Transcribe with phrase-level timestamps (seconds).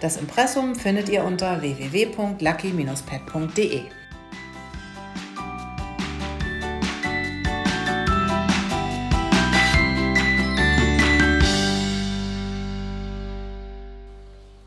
[0.00, 3.82] das Impressum findet ihr unter www.lucky-pet.de.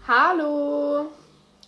[0.08, 1.06] Hallo!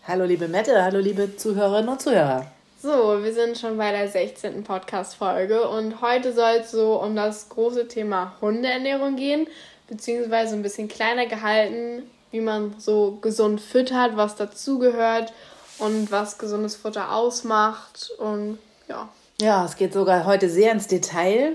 [0.05, 2.45] Hallo liebe Mette, hallo liebe Zuhörerinnen und Zuhörer.
[2.81, 4.65] So, wir sind schon bei der 16.
[4.65, 9.47] Podcast-Folge und heute soll es so um das große Thema Hundeernährung gehen,
[9.87, 12.03] beziehungsweise ein bisschen kleiner gehalten,
[12.33, 15.31] wie man so gesund füttert, was dazugehört
[15.77, 18.09] und was gesundes Futter ausmacht.
[18.17, 18.57] Und
[18.89, 19.07] ja.
[19.39, 21.53] Ja, es geht sogar heute sehr ins Detail.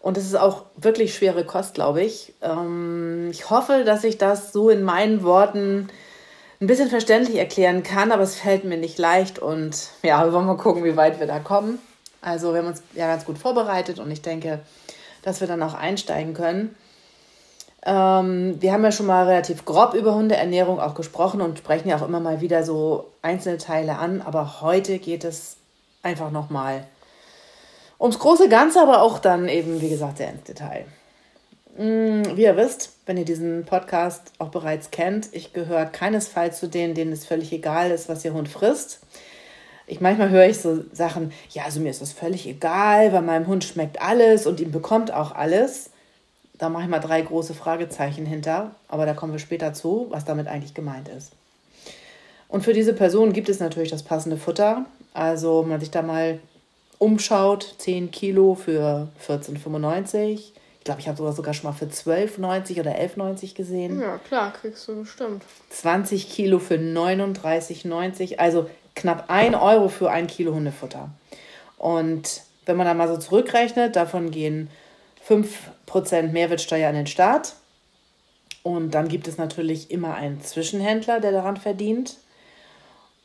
[0.00, 2.34] Und es ist auch wirklich schwere Kost, glaube ich.
[2.42, 5.88] Ähm, ich hoffe, dass ich das so in meinen Worten
[6.60, 9.38] ein bisschen verständlich erklären kann, aber es fällt mir nicht leicht.
[9.38, 11.78] Und ja, wir wollen mal gucken, wie weit wir da kommen.
[12.20, 14.60] Also wir haben uns ja ganz gut vorbereitet und ich denke,
[15.22, 16.76] dass wir dann auch einsteigen können.
[17.84, 21.96] Ähm, wir haben ja schon mal relativ grob über Hundeernährung auch gesprochen und sprechen ja
[21.96, 25.56] auch immer mal wieder so einzelne Teile an, aber heute geht es
[26.02, 26.84] einfach nochmal
[28.00, 30.86] ums große Ganze, aber auch dann eben, wie gesagt, sehr ins Detail.
[31.76, 36.68] Mm, wie ihr wisst, wenn ihr diesen Podcast auch bereits kennt, ich gehöre keinesfalls zu
[36.68, 39.00] denen, denen es völlig egal ist, was ihr Hund frisst.
[39.86, 43.46] Ich manchmal höre ich so Sachen, ja, also mir ist das völlig egal, weil meinem
[43.46, 45.90] Hund schmeckt alles und ihm bekommt auch alles.
[46.58, 50.24] Da mache ich mal drei große Fragezeichen hinter, aber da kommen wir später zu, was
[50.24, 51.32] damit eigentlich gemeint ist.
[52.48, 54.86] Und für diese Person gibt es natürlich das passende Futter.
[55.14, 56.40] Also, wenn man sich da mal
[56.98, 60.32] umschaut, 10 Kilo für 14,95.
[60.32, 60.52] Ich
[60.84, 64.00] glaube, ich habe sowas sogar schon mal für 12,90 oder 11,90 gesehen.
[64.00, 65.44] Ja, klar, kriegst du bestimmt.
[65.70, 68.38] 20 Kilo für 39,90.
[68.38, 71.10] Also knapp 1 Euro für ein Kilo Hundefutter.
[71.76, 74.70] Und wenn man da mal so zurückrechnet, davon gehen
[75.28, 77.54] 5% Mehrwertsteuer an den Staat.
[78.62, 82.16] Und dann gibt es natürlich immer einen Zwischenhändler, der daran verdient.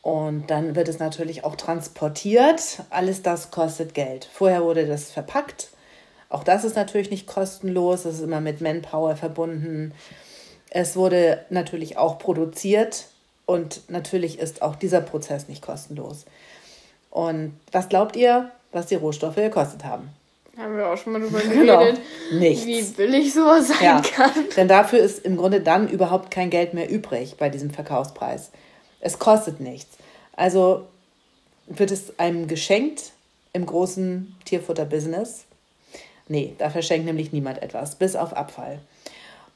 [0.02, 2.84] Und dann wird es natürlich auch transportiert.
[2.90, 4.28] Alles das kostet Geld.
[4.32, 5.70] Vorher wurde das verpackt.
[6.30, 8.04] Auch das ist natürlich nicht kostenlos.
[8.04, 9.94] Das ist immer mit Manpower verbunden.
[10.70, 13.06] Es wurde natürlich auch produziert.
[13.46, 16.26] Und natürlich ist auch dieser Prozess nicht kostenlos.
[17.10, 20.10] Und was glaubt ihr, was die Rohstoffe gekostet haben?
[20.56, 21.80] Haben wir auch schon mal drüber genau.
[21.80, 22.66] geredet, Nichts.
[22.68, 24.02] wie billig sowas sein ja.
[24.02, 24.32] kann.
[24.56, 28.52] Denn dafür ist im Grunde dann überhaupt kein Geld mehr übrig bei diesem Verkaufspreis.
[29.00, 29.98] Es kostet nichts.
[30.36, 30.86] Also
[31.66, 33.14] wird es einem geschenkt
[33.54, 35.46] im großen Tierfutter-Business?
[36.28, 38.80] Nee, da verschenkt nämlich niemand etwas, bis auf Abfall.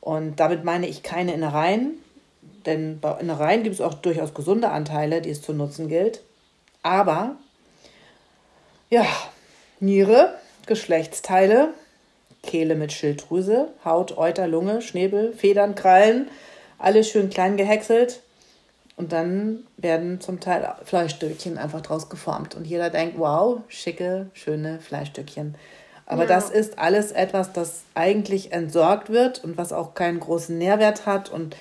[0.01, 1.93] Und damit meine ich keine Innereien,
[2.65, 6.21] denn bei Innereien gibt es auch durchaus gesunde Anteile, die es zu nutzen gilt.
[6.81, 7.35] Aber,
[8.89, 9.05] ja,
[9.79, 10.33] Niere,
[10.67, 11.69] Geschlechtsteile,
[12.43, 16.29] Kehle mit Schilddrüse, Haut, Euter, Lunge, Schnäbel, Federn, Krallen,
[16.77, 18.21] alles schön klein gehäckselt.
[18.95, 22.55] Und dann werden zum Teil Fleischstückchen einfach draus geformt.
[22.55, 25.55] Und jeder denkt, wow, schicke, schöne Fleischstückchen.
[26.07, 26.27] Aber ja.
[26.27, 31.29] das ist alles etwas, das eigentlich entsorgt wird und was auch keinen großen Nährwert hat
[31.29, 31.55] und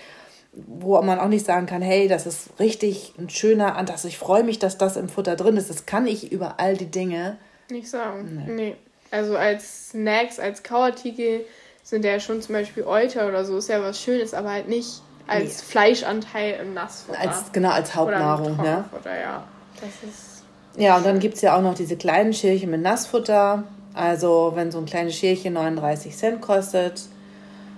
[0.52, 3.98] wo man auch nicht sagen kann, hey, das ist richtig ein schöner Anteil.
[4.04, 5.68] Ich freue mich, dass das im Futter drin ist.
[5.68, 7.36] Das kann ich über all die Dinge
[7.70, 8.44] nicht sagen.
[8.46, 8.52] Nee.
[8.52, 8.76] nee.
[9.10, 11.44] Also als Snacks, als Kauartikel
[11.82, 15.02] sind ja schon zum Beispiel Euter oder so, ist ja was Schönes, aber halt nicht
[15.26, 15.70] als nee.
[15.70, 17.20] Fleischanteil im Nassfutter.
[17.20, 18.84] Als, genau, als Hauptnahrung, ne?
[19.04, 19.44] ja.
[19.80, 20.36] Das ist
[20.78, 23.64] ja, und dann gibt es ja auch noch diese kleinen Schälchen mit Nassfutter.
[23.94, 27.02] Also wenn so ein kleines Schälchen 39 Cent kostet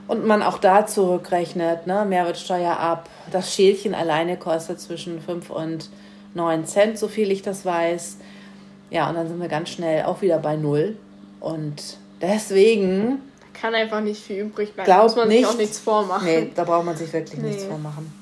[0.09, 5.91] und man auch da zurückrechnet, ne, Mehrwertsteuer ab, das Schälchen alleine kostet zwischen 5 und
[6.35, 8.17] 9 Cent, so viel ich das weiß.
[8.91, 10.97] Ja, und dann sind wir ganz schnell auch wieder bei Null.
[11.41, 13.21] Und deswegen.
[13.53, 14.89] Kann einfach nicht viel übrig bleiben.
[14.89, 16.27] Da muss man nicht, sich auch nichts vormachen.
[16.27, 17.49] Nee, da braucht man sich wirklich nee.
[17.49, 18.13] nichts vormachen.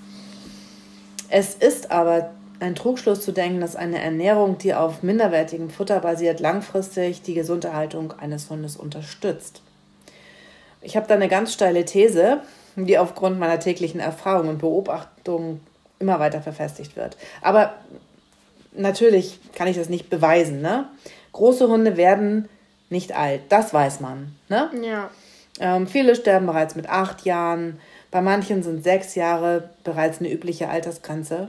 [1.28, 2.30] Es ist aber
[2.60, 8.12] ein Trugschluss zu denken, dass eine Ernährung, die auf minderwertigem Futter basiert, langfristig die Gesunderhaltung
[8.12, 9.60] eines Hundes unterstützt.
[10.80, 12.40] Ich habe da eine ganz steile These,
[12.76, 15.60] die aufgrund meiner täglichen Erfahrung und Beobachtung
[15.98, 17.16] immer weiter verfestigt wird.
[17.42, 17.74] Aber
[18.72, 20.60] natürlich kann ich das nicht beweisen.
[20.60, 20.88] Ne?
[21.32, 22.48] Große Hunde werden
[22.90, 24.34] nicht alt, das weiß man.
[24.48, 24.70] Ne?
[24.82, 25.10] Ja.
[25.58, 27.80] Ähm, viele sterben bereits mit acht Jahren,
[28.10, 31.48] bei manchen sind sechs Jahre bereits eine übliche Altersgrenze.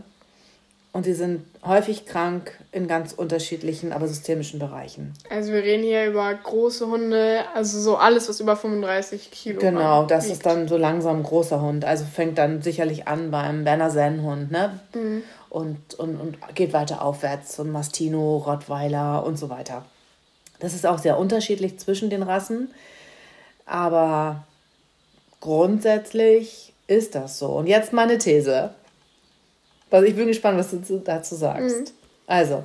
[0.93, 5.13] Und sie sind häufig krank in ganz unterschiedlichen, aber systemischen Bereichen.
[5.29, 10.05] Also wir reden hier über große Hunde, also so alles, was über 35 Kilo Genau,
[10.05, 10.33] das wiegt.
[10.37, 11.85] ist dann so langsam ein großer Hund.
[11.85, 14.79] Also fängt dann sicherlich an beim Berner Sennhund, ne?
[14.95, 15.21] Mhm.
[15.49, 17.59] Und, und, und geht weiter aufwärts.
[17.59, 19.85] Und Mastino, Rottweiler und so weiter.
[20.59, 22.73] Das ist auch sehr unterschiedlich zwischen den Rassen.
[23.65, 24.43] Aber
[25.39, 27.47] grundsätzlich ist das so.
[27.49, 28.71] Und jetzt meine These.
[29.91, 31.79] Also ich bin gespannt, was du dazu sagst.
[31.79, 31.85] Mhm.
[32.27, 32.63] Also,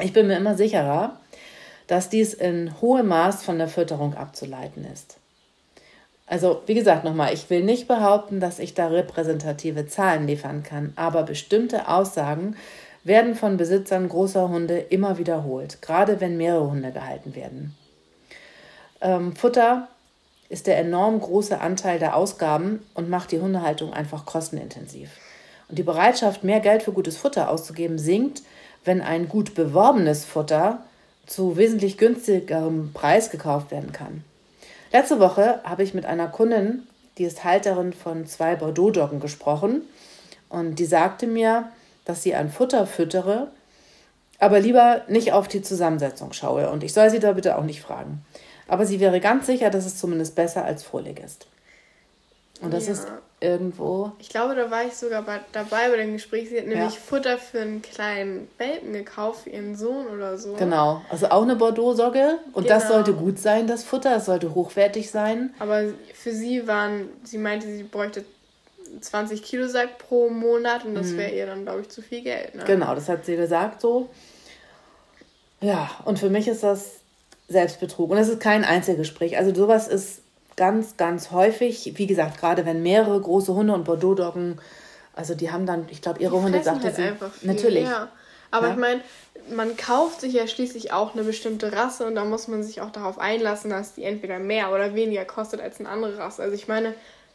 [0.00, 1.18] ich bin mir immer sicherer,
[1.86, 5.16] dass dies in hohem Maß von der Fütterung abzuleiten ist.
[6.26, 10.92] Also, wie gesagt, nochmal, ich will nicht behaupten, dass ich da repräsentative Zahlen liefern kann,
[10.94, 12.56] aber bestimmte Aussagen
[13.04, 17.74] werden von Besitzern großer Hunde immer wiederholt, gerade wenn mehrere Hunde gehalten werden.
[19.00, 19.88] Ähm, Futter
[20.48, 25.10] ist der enorm große Anteil der Ausgaben und macht die Hundehaltung einfach kostenintensiv.
[25.68, 28.42] Und die Bereitschaft, mehr Geld für gutes Futter auszugeben, sinkt,
[28.84, 30.84] wenn ein gut beworbenes Futter
[31.26, 34.24] zu wesentlich günstigerem Preis gekauft werden kann.
[34.92, 36.82] Letzte Woche habe ich mit einer Kundin,
[37.16, 39.82] die ist Halterin von zwei Bordeaux-Doggen, gesprochen
[40.48, 41.70] und die sagte mir,
[42.10, 43.48] dass sie ein Futter füttere,
[44.40, 47.80] aber lieber nicht auf die Zusammensetzung schaue und ich soll sie da bitte auch nicht
[47.80, 48.24] fragen.
[48.66, 51.46] Aber sie wäre ganz sicher, dass es zumindest besser als Fohlig ist.
[52.60, 52.92] Und das ja.
[52.92, 53.08] ist
[53.40, 54.12] irgendwo.
[54.18, 56.50] Ich glaube, da war ich sogar bei, dabei bei dem Gespräch.
[56.50, 57.00] Sie hat nämlich ja.
[57.00, 60.54] Futter für einen kleinen Welpen gekauft, für ihren Sohn oder so.
[60.54, 62.38] Genau, also auch eine Bordeaux-Socke.
[62.52, 62.74] Und genau.
[62.74, 64.10] das sollte gut sein, das Futter.
[64.10, 65.54] Das sollte hochwertig sein.
[65.58, 68.24] Aber für sie waren, sie meinte, sie bräuchte
[69.00, 71.18] 20 Kilo Sack pro Monat und das mhm.
[71.18, 72.54] wäre ihr dann, glaube ich, zu viel Geld.
[72.54, 72.64] Ne?
[72.66, 74.10] Genau, das hat sie gesagt so.
[75.60, 77.00] Ja, und für mich ist das
[77.48, 78.10] Selbstbetrug.
[78.10, 79.36] Und das ist kein Einzelgespräch.
[79.36, 80.22] Also sowas ist
[80.56, 81.92] ganz, ganz häufig.
[81.96, 84.60] Wie gesagt, gerade wenn mehrere große Hunde und Bordeaux-Doggen,
[85.14, 87.02] also die haben dann, ich glaube, ihre die Hunde sagte halt sie.
[87.02, 87.84] Einfach viel, natürlich.
[87.84, 88.08] Ja.
[88.50, 88.72] Aber ja.
[88.72, 89.00] ich meine,
[89.50, 92.90] man kauft sich ja schließlich auch eine bestimmte Rasse und da muss man sich auch
[92.90, 96.42] darauf einlassen, dass die entweder mehr oder weniger kostet als eine andere Rasse.
[96.42, 96.94] Also ich meine,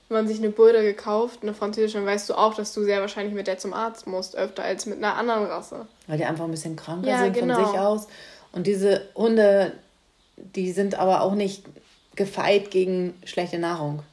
[0.09, 3.33] man sich eine Bulldog gekauft, eine französische, dann weißt du auch, dass du sehr wahrscheinlich
[3.33, 5.87] mit der zum Arzt musst, öfter als mit einer anderen Rasse.
[6.07, 7.55] Weil die einfach ein bisschen kranker ja, sind genau.
[7.55, 8.07] von sich aus.
[8.51, 9.73] Und diese Hunde,
[10.37, 11.63] die sind aber auch nicht
[12.15, 14.03] gefeit gegen schlechte Nahrung.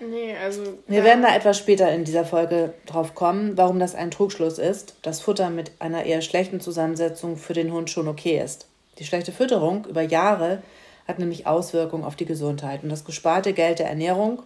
[0.00, 0.62] Nee, also.
[0.86, 1.04] Wir ja.
[1.04, 5.20] werden da etwas später in dieser Folge drauf kommen, warum das ein Trugschluss ist, dass
[5.20, 8.66] Futter mit einer eher schlechten Zusammensetzung für den Hund schon okay ist.
[8.98, 10.62] Die schlechte Fütterung über Jahre
[11.06, 12.82] hat nämlich Auswirkungen auf die Gesundheit.
[12.82, 14.42] Und das gesparte Geld der Ernährung,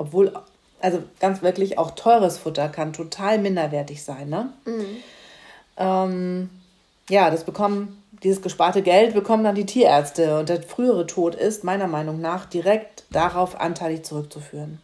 [0.00, 0.32] obwohl,
[0.80, 4.30] also ganz wirklich auch teures Futter kann total minderwertig sein.
[4.30, 4.52] Ne?
[4.64, 4.96] Mhm.
[5.76, 6.50] Ähm,
[7.10, 11.64] ja, das bekommen dieses gesparte Geld bekommen dann die Tierärzte und der frühere Tod ist
[11.64, 14.80] meiner Meinung nach direkt darauf anteilig zurückzuführen.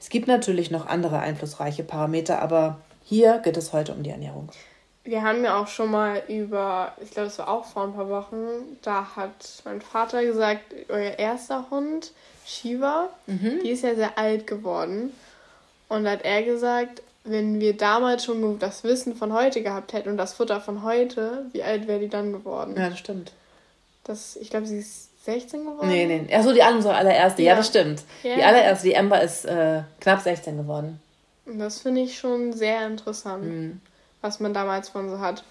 [0.00, 4.50] Es gibt natürlich noch andere einflussreiche Parameter, aber hier geht es heute um die Ernährung.
[5.04, 8.08] Wir haben ja auch schon mal über, ich glaube, das war auch vor ein paar
[8.08, 12.12] Wochen, da hat mein Vater gesagt, euer erster Hund,
[12.46, 13.60] Shiva, mhm.
[13.62, 15.12] die ist ja sehr alt geworden.
[15.88, 20.10] Und da hat er gesagt, wenn wir damals schon das Wissen von heute gehabt hätten
[20.10, 22.74] und das Futter von heute, wie alt wäre die dann geworden?
[22.76, 23.32] Ja, das stimmt.
[24.04, 25.88] Das, ich glaube, sie ist 16 geworden.
[25.88, 26.34] Nee, nee.
[26.34, 27.42] Achso, die unsere allererste.
[27.42, 28.02] Ja, ja das stimmt.
[28.22, 28.36] Ja.
[28.36, 31.00] Die allererste, die Ember ist äh, knapp 16 geworden.
[31.46, 33.80] Das finde ich schon sehr interessant, mhm.
[34.24, 35.44] Was man damals von so hat.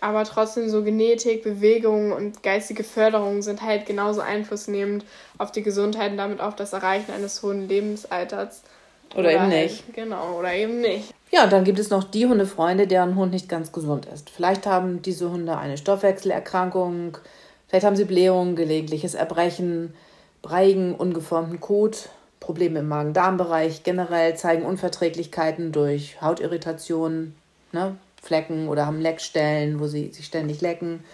[0.00, 5.04] Aber trotzdem so Genetik, Bewegung und geistige Förderung sind halt genauso einflussnehmend
[5.38, 8.62] auf die Gesundheit und damit auf das Erreichen eines hohen Lebensalters.
[9.12, 9.94] Oder, oder eben halt, nicht.
[9.94, 11.14] Genau, oder eben nicht.
[11.30, 14.28] Ja, und dann gibt es noch die Hundefreunde, deren Hund nicht ganz gesund ist.
[14.28, 17.16] Vielleicht haben diese Hunde eine Stoffwechselerkrankung,
[17.68, 19.94] vielleicht haben sie Blähungen, gelegentliches Erbrechen,
[20.42, 22.08] breigen, ungeformten Kot,
[22.40, 27.36] Probleme im Magen-Darm-Bereich, generell zeigen Unverträglichkeiten durch Hautirritationen,
[27.72, 31.04] ne, Flecken oder haben Leckstellen, wo sie sich ständig lecken.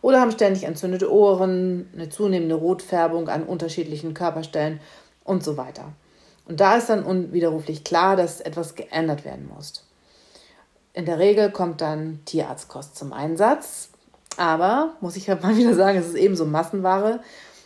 [0.00, 4.80] Oder haben ständig entzündete Ohren, eine zunehmende Rotfärbung an unterschiedlichen Körperstellen
[5.24, 5.92] und so weiter.
[6.46, 9.86] Und da ist dann unwiderruflich klar, dass etwas geändert werden muss.
[10.92, 13.90] In der Regel kommt dann Tierarztkost zum Einsatz.
[14.36, 17.20] Aber, muss ich halt mal wieder sagen, es ist ebenso Massenware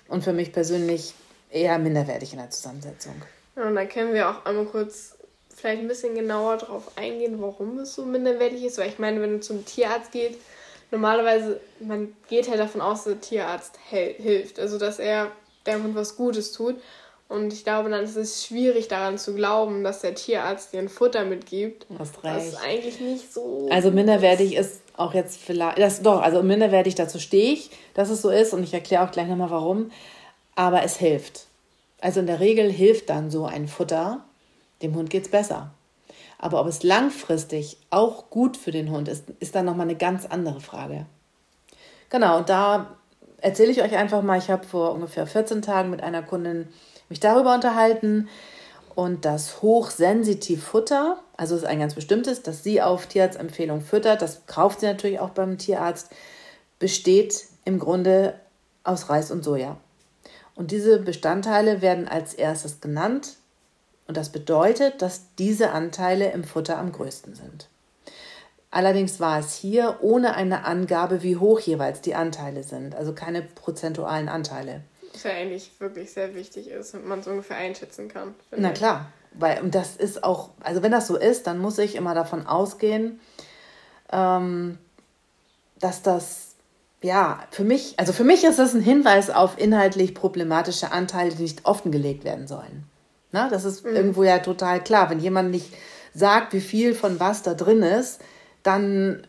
[0.08, 1.14] und für mich persönlich
[1.50, 3.14] eher minderwertig in der Zusammensetzung.
[3.56, 5.15] Ja, und da können wir auch einmal kurz
[5.56, 8.78] vielleicht ein bisschen genauer darauf eingehen, warum es so minderwertig ist?
[8.78, 10.38] Weil ich meine, wenn du zum Tierarzt gehst,
[10.90, 14.58] normalerweise, man geht halt davon aus, dass der Tierarzt hilft.
[14.58, 15.30] Also, dass er
[15.66, 16.76] dem Hund was Gutes tut.
[17.28, 20.88] Und ich glaube, dann ist es schwierig daran zu glauben, dass der Tierarzt dir ein
[20.88, 21.86] Futter mitgibt.
[21.88, 22.52] Du hast recht.
[22.54, 23.66] Das eigentlich nicht so.
[23.70, 28.22] Also minderwertig ist auch jetzt vielleicht, das doch, also minderwertig dazu stehe ich, dass es
[28.22, 29.90] so ist und ich erkläre auch gleich nochmal warum.
[30.54, 31.46] Aber es hilft.
[32.00, 34.24] Also in der Regel hilft dann so ein Futter,
[34.82, 35.70] dem Hund geht es besser.
[36.38, 40.26] Aber ob es langfristig auch gut für den Hund ist, ist dann nochmal eine ganz
[40.26, 41.06] andere Frage.
[42.10, 42.96] Genau, und da
[43.38, 46.68] erzähle ich euch einfach mal, ich habe vor ungefähr 14 Tagen mit einer Kundin
[47.08, 48.28] mich darüber unterhalten
[48.94, 54.80] und das Hochsensitiv-Futter, also ist ein ganz bestimmtes, das sie auf Tierarztempfehlung füttert, das kauft
[54.80, 56.10] sie natürlich auch beim Tierarzt,
[56.78, 58.34] besteht im Grunde
[58.84, 59.76] aus Reis und Soja.
[60.54, 63.36] Und diese Bestandteile werden als erstes genannt
[64.06, 67.68] und das bedeutet, dass diese Anteile im Futter am größten sind.
[68.70, 73.42] Allerdings war es hier ohne eine Angabe, wie hoch jeweils die Anteile sind, also keine
[73.42, 74.82] prozentualen Anteile.
[75.12, 78.34] Was ja eigentlich wirklich sehr wichtig ist und man es ungefähr einschätzen kann.
[78.54, 78.74] Na ich.
[78.74, 82.14] klar, weil und das ist auch, also wenn das so ist, dann muss ich immer
[82.14, 83.20] davon ausgehen,
[84.12, 84.78] ähm,
[85.78, 86.54] dass das
[87.02, 91.42] ja für mich, also für mich ist das ein Hinweis auf inhaltlich problematische Anteile, die
[91.42, 92.84] nicht offengelegt werden sollen.
[93.36, 93.94] Na, das ist mhm.
[93.94, 95.10] irgendwo ja total klar.
[95.10, 95.74] Wenn jemand nicht
[96.14, 98.18] sagt, wie viel von was da drin ist,
[98.62, 99.26] dann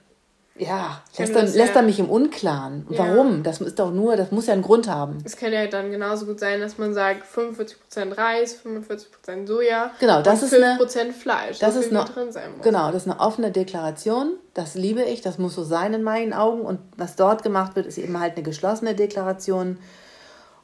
[0.56, 2.88] ja, lässt, er, lässt er mich im Unklaren.
[2.90, 3.00] Ja.
[3.00, 3.44] Warum?
[3.44, 5.18] Das ist doch nur, das muss ja einen Grund haben.
[5.26, 10.22] Es kann ja dann genauso gut sein, dass man sagt 45% Reis, 45% Soja genau,
[10.22, 11.60] das und ist 5% eine, Fleisch.
[11.60, 12.64] Das so ist eine, drin sein muss.
[12.64, 14.38] Genau, das ist eine offene Deklaration.
[14.54, 16.62] Das liebe ich, das muss so sein in meinen Augen.
[16.62, 19.78] Und was dort gemacht wird, ist eben halt eine geschlossene Deklaration.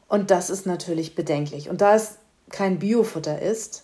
[0.08, 1.70] Und das ist natürlich bedenklich.
[1.70, 2.18] Und da es
[2.54, 3.84] kein Biofutter ist,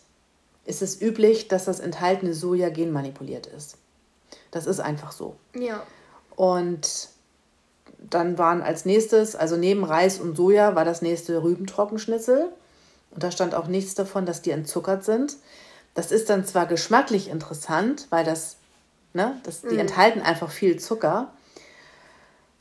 [0.64, 3.78] ist es üblich, dass das enthaltene Soja genmanipuliert ist.
[4.52, 5.36] Das ist einfach so.
[5.56, 5.84] Ja.
[6.36, 7.10] Und
[7.98, 12.50] dann waren als nächstes, also neben Reis und Soja, war das nächste Rübentrockenschnitzel.
[13.12, 15.36] Und da stand auch nichts davon, dass die entzuckert sind.
[15.96, 18.58] Das ist dann zwar geschmacklich interessant, weil das,
[19.14, 19.80] ne, das, die mm.
[19.80, 21.34] enthalten einfach viel Zucker.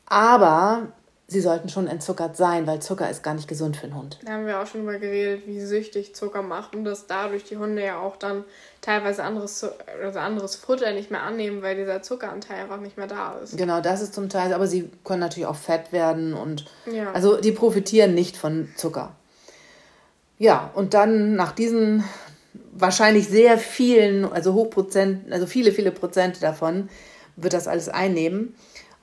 [0.06, 0.88] Aber
[1.30, 4.18] sie sollten schon entzuckert sein, weil Zucker ist gar nicht gesund für einen Hund.
[4.24, 7.58] Da haben wir auch schon mal geredet, wie süchtig Zucker macht und dass dadurch die
[7.58, 8.44] Hunde ja auch dann
[8.80, 9.64] teilweise anderes,
[10.02, 13.58] also anderes Futter nicht mehr annehmen, weil dieser Zuckeranteil einfach nicht mehr da ist.
[13.58, 17.12] Genau, das ist zum Teil, aber sie können natürlich auch fett werden und ja.
[17.12, 19.14] also die profitieren nicht von Zucker.
[20.38, 22.04] Ja, und dann nach diesen
[22.72, 26.88] wahrscheinlich sehr vielen, also Hochprozent, also viele, viele Prozent davon
[27.36, 28.54] wird das alles einnehmen.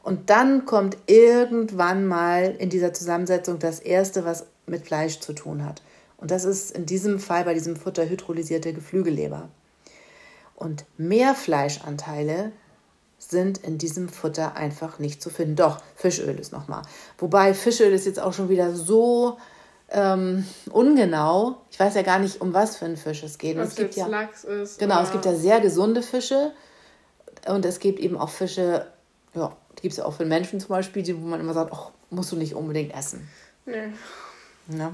[0.06, 5.66] Und dann kommt irgendwann mal in dieser Zusammensetzung das Erste, was mit Fleisch zu tun
[5.66, 5.82] hat.
[6.18, 9.50] Und das ist in diesem Fall bei diesem Futter hydrolysierte Geflügelleber.
[10.56, 12.52] Und mehr Fleischanteile
[13.18, 15.56] sind in diesem Futter einfach nicht zu finden.
[15.56, 16.84] Doch, Fischöl ist nochmal.
[17.18, 19.40] Wobei Fischöl ist jetzt auch schon wieder so
[19.90, 21.58] ähm, ungenau.
[21.72, 23.58] Ich weiß ja gar nicht, um was für einen Fisch es geht.
[23.58, 24.78] Was es gibt ja, Lachs ist.
[24.78, 26.52] Genau, es gibt ja sehr gesunde Fische.
[27.48, 28.86] Und es gibt eben auch Fische,
[29.34, 32.32] ja, gibt es ja auch für Menschen zum Beispiel, wo man immer sagt, ach, musst
[32.32, 33.28] du nicht unbedingt essen.
[33.66, 33.90] Nee.
[34.70, 34.94] Ja.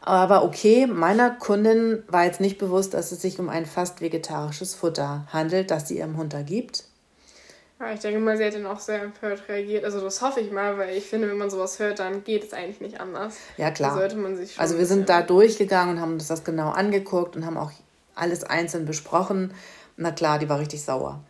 [0.00, 4.74] Aber okay, meiner Kundin war jetzt nicht bewusst, dass es sich um ein fast vegetarisches
[4.74, 6.84] Futter handelt, das sie ihrem Hund da gibt.
[7.80, 9.84] Ja, ich denke mal, sie hat dann auch sehr empört reagiert.
[9.84, 12.52] Also das hoffe ich mal, weil ich finde, wenn man sowas hört, dann geht es
[12.52, 13.36] eigentlich nicht anders.
[13.58, 13.90] Ja, klar.
[13.90, 17.36] Da sollte man sich also wir sind da durchgegangen und haben uns das genau angeguckt
[17.36, 17.72] und haben auch
[18.14, 19.52] alles einzeln besprochen.
[19.96, 21.20] Na klar, die war richtig sauer.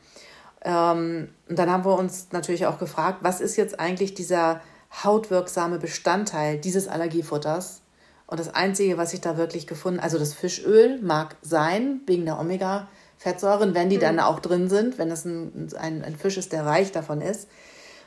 [0.64, 4.60] Ähm, und dann haben wir uns natürlich auch gefragt, was ist jetzt eigentlich dieser
[5.04, 7.82] hautwirksame Bestandteil dieses Allergiefutters?
[8.26, 12.40] Und das Einzige, was ich da wirklich gefunden, also das Fischöl mag sein, wegen der
[12.40, 14.00] Omega-Fettsäuren, wenn die mhm.
[14.00, 17.48] dann auch drin sind, wenn das ein, ein, ein, Fisch ist, der reich davon ist.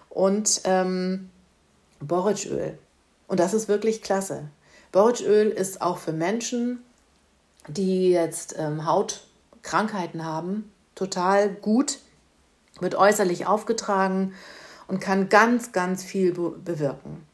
[0.09, 1.29] Und ähm,
[2.01, 2.77] Borretschöl.
[3.27, 4.49] Und das ist wirklich klasse.
[4.91, 6.83] Borretschöl ist auch für Menschen,
[7.67, 11.99] die jetzt ähm, Hautkrankheiten haben, total gut
[12.81, 14.33] wird äußerlich aufgetragen
[14.87, 17.25] und kann ganz, ganz viel be bewirken.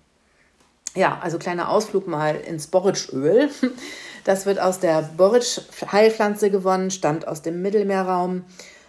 [0.95, 3.49] Ja, also kleiner Ausflug mal ins Borretschöl.
[4.25, 8.43] Das wird aus der Borretsch-Heilpflanze gewonnen, stammt aus dem Mittelmeerraum.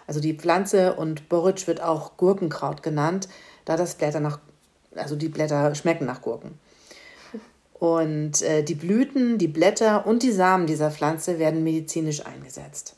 [0.06, 3.28] Also die Pflanze und Borretsch wird auch Gurkenkraut genannt,
[3.66, 4.38] da das Blätter nach,
[4.94, 6.58] also die Blätter schmecken nach Gurken.
[7.74, 12.95] Und äh, die Blüten, die Blätter und die Samen dieser Pflanze werden medizinisch eingesetzt.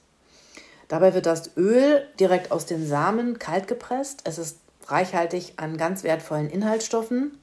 [0.89, 4.23] Dabei wird das Öl direkt aus den Samen kalt gepresst.
[4.25, 7.39] Es ist reichhaltig an ganz wertvollen Inhaltsstoffen.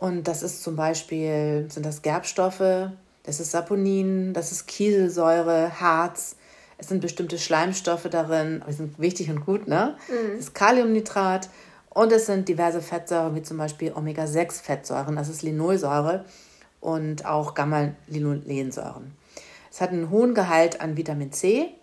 [0.00, 2.90] Und das ist zum Beispiel, sind das Gerbstoffe,
[3.24, 6.36] das ist Saponin, das ist Kieselsäure, Harz,
[6.80, 9.96] Es sind bestimmte Schleimstoffe darin, die sind wichtig und gut, ne?
[10.08, 10.38] Mhm.
[10.38, 11.50] Das Kaliumnitrat
[11.90, 16.24] und es sind diverse Fettsäuren, wie zum Beispiel Omega-6-Fettsäuren, das ist Linolsäure
[16.80, 19.12] und auch Gamma-Linolensäuren.
[19.70, 21.74] Es hat einen hohen Gehalt an Vitamin C.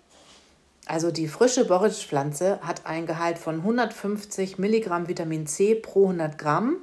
[0.88, 6.78] Also die frische Borage-Pflanze hat einen Gehalt von 150 Milligramm Vitamin C pro 100 Gramm.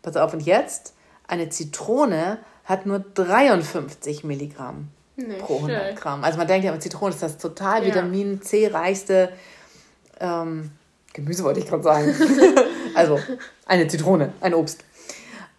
[0.00, 0.94] Pass auf, und jetzt,
[1.28, 5.94] eine Zitrone hat nur 53 Milligramm Nicht pro 100 schön.
[5.96, 6.24] Gramm.
[6.24, 7.88] Also man denkt ja, Zitrone ist das total ja.
[7.88, 9.30] Vitamin C-reichste
[10.18, 10.70] ähm,
[11.12, 12.14] Gemüse, wollte ich gerade sagen.
[12.94, 13.18] also
[13.66, 14.84] eine Zitrone, ein Obst.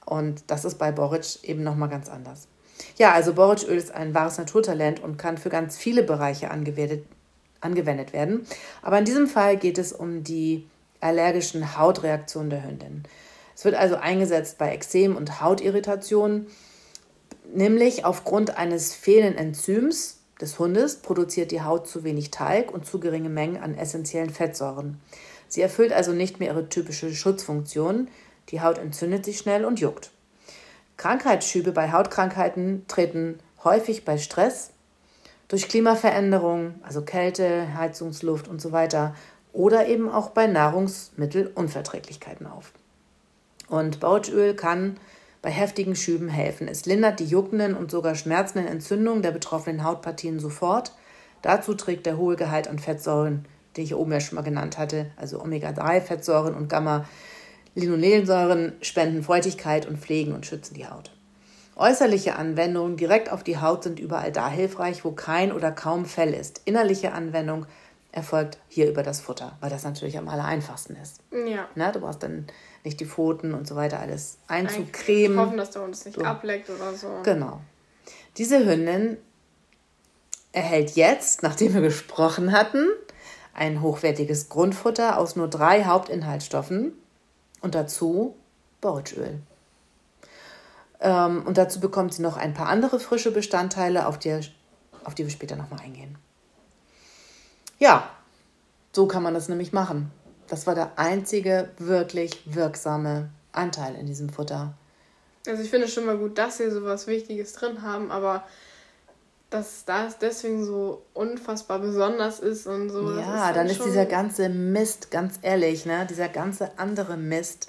[0.06, 2.48] Und das ist bei Boric eben nochmal ganz anders.
[2.98, 7.06] Ja, also Borage-Öl ist ein wahres Naturtalent und kann für ganz viele Bereiche angewendet,
[7.64, 8.46] angewendet werden.
[8.82, 10.68] Aber in diesem Fall geht es um die
[11.00, 13.04] allergischen Hautreaktionen der Hündin.
[13.56, 16.48] Es wird also eingesetzt bei Ekzem und Hautirritationen,
[17.54, 23.00] nämlich aufgrund eines fehlenden Enzyms des Hundes produziert die Haut zu wenig Talg und zu
[23.00, 25.00] geringe Mengen an essentiellen Fettsäuren.
[25.48, 28.08] Sie erfüllt also nicht mehr ihre typische Schutzfunktion.
[28.50, 30.12] Die Haut entzündet sich schnell und juckt.
[30.98, 34.72] Krankheitsschübe bei Hautkrankheiten treten häufig bei Stress,
[35.54, 39.14] durch Klimaveränderungen, also Kälte, Heizungsluft und so weiter,
[39.52, 42.72] oder eben auch bei Nahrungsmittelunverträglichkeiten auf.
[43.70, 44.98] Und Bautöl kann
[45.44, 46.68] bei heftigen Schüben helfen.
[46.68, 50.92] Es lindert die juckenden und sogar schmerzenden Entzündungen der betroffenen Hautpartien sofort.
[51.44, 53.46] Dazu trägt der hohe Gehalt an Fettsäuren,
[53.78, 60.00] den ich oben ja schon mal genannt hatte, also Omega-3-Fettsäuren und Gamma-Linolensäuren, spenden Feuchtigkeit und
[60.00, 61.12] pflegen und schützen die Haut.
[61.76, 66.34] Äußerliche Anwendungen direkt auf die Haut sind überall da hilfreich, wo kein oder kaum Fell
[66.34, 66.62] ist.
[66.66, 67.66] Innerliche Anwendung
[68.12, 71.22] erfolgt hier über das Futter, weil das natürlich am aller einfachsten ist.
[71.32, 71.68] Ja.
[71.74, 72.48] Na, du brauchst dann
[72.84, 75.40] nicht die Pfoten und so weiter alles einzucremen.
[75.40, 76.24] Hoffen, dass der Hund es nicht so.
[76.24, 77.08] ableckt oder so.
[77.24, 77.62] Genau.
[78.38, 79.18] Diese Hündin
[80.52, 82.88] erhält jetzt, nachdem wir gesprochen hatten,
[83.54, 86.94] ein hochwertiges Grundfutter aus nur drei Hauptinhaltsstoffen
[87.62, 88.36] und dazu
[88.82, 89.40] Borage-Öl.
[91.04, 94.40] Ähm, und dazu bekommt sie noch ein paar andere frische Bestandteile, auf die,
[95.04, 96.18] auf die wir später nochmal eingehen.
[97.78, 98.10] Ja,
[98.94, 100.10] so kann man das nämlich machen.
[100.48, 104.74] Das war der einzige wirklich wirksame Anteil in diesem Futter.
[105.46, 108.46] Also ich finde es schon mal gut, dass sie sowas Wichtiges drin haben, aber
[109.50, 113.20] dass das deswegen so unfassbar besonders ist und so.
[113.20, 117.68] Ja, ist dann ist dieser ganze Mist, ganz ehrlich, ne, dieser ganze andere Mist,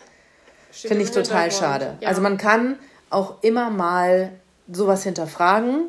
[0.70, 1.98] finde ich total schade.
[2.00, 2.08] Ja.
[2.08, 2.78] Also man kann
[3.10, 4.32] auch immer mal
[4.70, 5.88] sowas hinterfragen.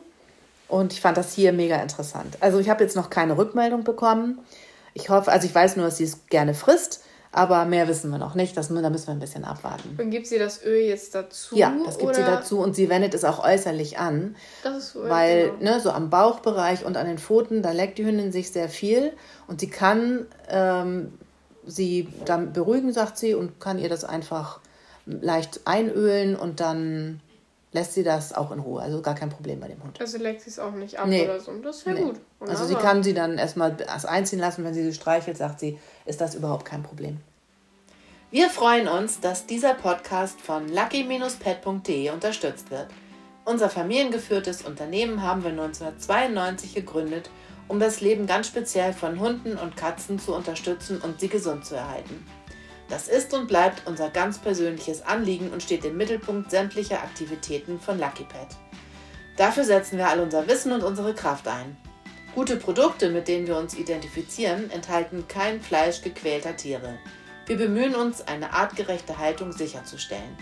[0.68, 2.38] Und ich fand das hier mega interessant.
[2.40, 4.40] Also ich habe jetzt noch keine Rückmeldung bekommen.
[4.94, 8.18] Ich hoffe, also ich weiß nur, dass sie es gerne frisst, aber mehr wissen wir
[8.18, 8.56] noch nicht.
[8.58, 9.96] Das, da müssen wir ein bisschen abwarten.
[10.02, 11.56] Und gibt sie das Öl jetzt dazu?
[11.56, 12.16] Ja, das gibt oder?
[12.16, 14.36] sie dazu und sie wendet es auch äußerlich an.
[14.64, 15.04] Das ist so.
[15.08, 15.74] Weil, genau.
[15.74, 19.12] ne, so am Bauchbereich und an den Pfoten, da leckt die Hündin sich sehr viel
[19.48, 21.14] und sie kann ähm,
[21.68, 24.60] sie dann beruhigen, sagt sie, und kann ihr das einfach
[25.06, 27.22] leicht einölen und dann
[27.72, 28.82] lässt sie das auch in Ruhe.
[28.82, 30.00] Also gar kein Problem bei dem Hund.
[30.00, 31.26] Also leckt sie es auch nicht ab nee.
[31.26, 31.52] oder so.
[31.62, 32.02] Das ist ja nee.
[32.02, 32.16] gut.
[32.40, 32.62] Wunderbar.
[32.62, 35.78] Also sie kann sie dann erstmal erst einziehen lassen, wenn sie sie streichelt, sagt sie,
[36.06, 37.20] ist das überhaupt kein Problem.
[38.32, 42.88] Wir freuen uns, dass dieser Podcast von lucky-pet.de unterstützt wird.
[43.46, 47.30] Unser familiengeführtes Unternehmen haben wir 1992 gegründet,
[47.68, 51.76] um das Leben ganz speziell von Hunden und Katzen zu unterstützen und sie gesund zu
[51.76, 52.26] erhalten.
[52.90, 58.00] Das ist und bleibt unser ganz persönliches Anliegen und steht im Mittelpunkt sämtlicher Aktivitäten von
[58.00, 58.56] Lucky Pet.
[59.38, 61.76] Dafür setzen wir all unser Wissen und unsere Kraft ein.
[62.36, 66.98] Gute Produkte, mit denen wir uns identifizieren, enthalten kein Fleisch gequälter Tiere.
[67.46, 70.38] Wir bemühen uns, eine artgerechte Haltung sicherzustellen.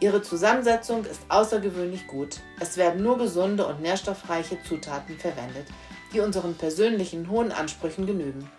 [0.00, 2.40] Ihre Zusammensetzung ist außergewöhnlich gut.
[2.58, 5.66] Es werden nur gesunde und nährstoffreiche Zutaten verwendet,
[6.14, 8.50] die unseren persönlichen hohen Ansprüchen genügen.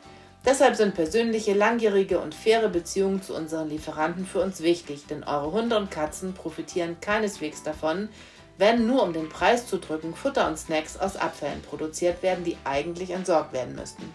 [0.43, 5.51] Deshalb sind persönliche, langjährige und faire Beziehungen zu unseren Lieferanten für uns wichtig, denn eure
[5.51, 8.09] Hunde und Katzen profitieren keineswegs davon,
[8.57, 12.57] wenn nur um den Preis zu drücken Futter und Snacks aus Abfällen produziert werden, die
[12.63, 14.11] eigentlich entsorgt werden müssten.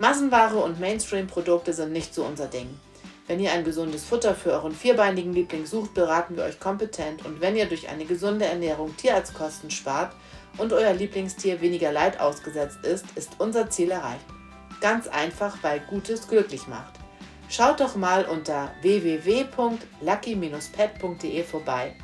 [0.00, 2.68] Massenware und Mainstream-Produkte sind nicht so unser Ding.
[3.28, 7.40] Wenn ihr ein gesundes Futter für euren vierbeinigen Liebling sucht, beraten wir euch kompetent und
[7.40, 10.12] wenn ihr durch eine gesunde Ernährung Tierarztkosten spart
[10.58, 14.26] und euer Lieblingstier weniger Leid ausgesetzt ist, ist unser Ziel erreicht.
[14.80, 16.94] Ganz einfach, weil Gutes glücklich macht.
[17.48, 21.94] Schaut doch mal unter www.lucky-pet.de vorbei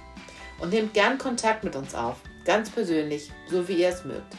[0.59, 4.37] und nehmt gern Kontakt mit uns auf, ganz persönlich, so wie ihr es mögt.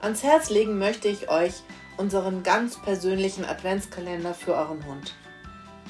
[0.00, 1.62] Ans Herz legen möchte ich euch
[1.96, 5.14] unseren ganz persönlichen Adventskalender für euren Hund.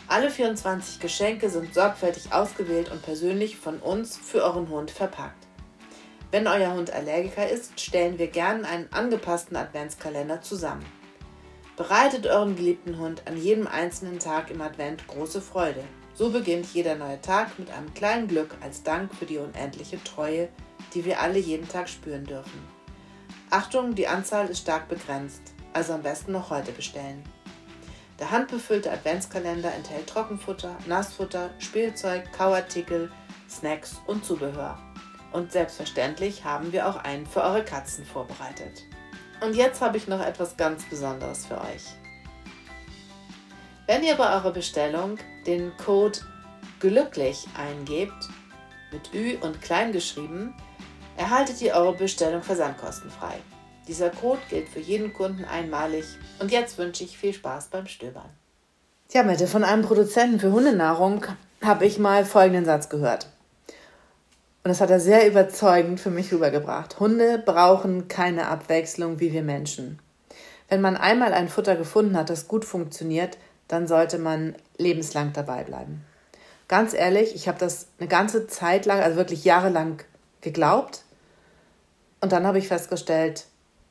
[0.09, 5.47] Alle 24 Geschenke sind sorgfältig ausgewählt und persönlich von uns für euren Hund verpackt.
[6.31, 10.85] Wenn euer Hund Allergiker ist, stellen wir gern einen angepassten Adventskalender zusammen.
[11.77, 15.83] Bereitet euren geliebten Hund an jedem einzelnen Tag im Advent große Freude.
[16.15, 20.51] So beginnt jeder neue Tag mit einem kleinen Glück als Dank für die unendliche Treue,
[20.93, 22.63] die wir alle jeden Tag spüren dürfen.
[23.49, 25.41] Achtung, die Anzahl ist stark begrenzt,
[25.73, 27.23] also am besten noch heute bestellen.
[28.19, 33.11] Der handbefüllte Adventskalender enthält Trockenfutter, Nassfutter, Spielzeug, Kauartikel,
[33.49, 34.79] Snacks und Zubehör.
[35.33, 38.85] Und selbstverständlich haben wir auch einen für eure Katzen vorbereitet.
[39.43, 41.85] Und jetzt habe ich noch etwas ganz Besonderes für euch.
[43.87, 46.21] Wenn ihr bei eurer Bestellung den Code
[46.79, 48.29] glücklich eingebt,
[48.93, 50.55] mit Ü und klein geschrieben,
[51.17, 53.35] erhaltet ihr eure Bestellung versandkostenfrei.
[53.89, 56.05] Dieser Code gilt für jeden Kunden einmalig.
[56.39, 58.31] Und jetzt wünsche ich viel Spaß beim Stöbern.
[59.09, 61.27] Tja, Mette, von einem Produzenten für Hundenahrung
[61.63, 63.27] habe ich mal folgenden Satz gehört.
[64.65, 67.01] Und das hat er sehr überzeugend für mich rübergebracht.
[67.01, 69.99] Hunde brauchen keine Abwechslung wie wir Menschen.
[70.69, 75.65] Wenn man einmal ein Futter gefunden hat, das gut funktioniert, dann sollte man lebenslang dabei
[75.65, 76.05] bleiben.
[76.69, 80.03] Ganz ehrlich, ich habe das eine ganze Zeit lang, also wirklich jahrelang
[80.41, 81.03] geglaubt.
[82.21, 83.47] Und dann habe ich festgestellt,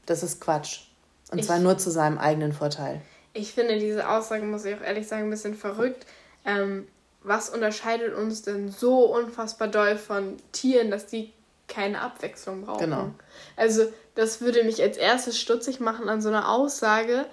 [0.05, 0.87] das ist Quatsch.
[1.31, 3.01] Und ich, zwar nur zu seinem eigenen Vorteil.
[3.33, 6.05] Ich finde diese Aussage, muss ich auch ehrlich sagen, ein bisschen verrückt.
[6.45, 6.87] Ähm,
[7.23, 11.31] was unterscheidet uns denn so unfassbar doll von Tieren, dass die
[11.67, 12.79] keine Abwechslung brauchen?
[12.79, 13.09] Genau.
[13.55, 17.25] Also, das würde mich als erstes stutzig machen an so einer Aussage.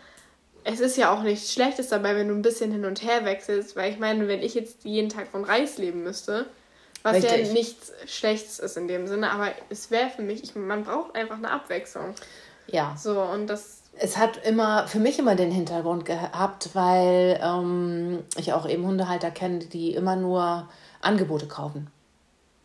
[0.64, 3.77] Es ist ja auch nichts Schlechtes dabei, wenn du ein bisschen hin und her wechselst,
[3.77, 6.46] weil ich meine, wenn ich jetzt jeden Tag von Reis leben müsste,
[7.03, 7.46] was Richtig.
[7.46, 11.14] ja nichts Schlechtes ist in dem Sinne, aber es wäre für mich, ich, man braucht
[11.14, 12.14] einfach eine Abwechslung.
[12.66, 12.94] Ja.
[12.98, 18.52] So, und das es hat immer für mich immer den Hintergrund gehabt, weil ähm, ich
[18.52, 20.68] auch eben Hundehalter kenne, die immer nur
[21.00, 21.90] Angebote kaufen.